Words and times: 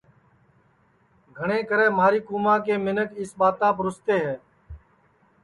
گھٹؔے 1.37 1.59
کرے 1.69 1.87
مہاری 1.97 2.19
کُوماں 2.27 2.57
کے 2.65 2.75
منکھ 2.85 3.13
اِس 3.21 3.29
ٻاتاپ 3.39 3.75
رُستے 3.85 4.15
ہے 4.25 4.35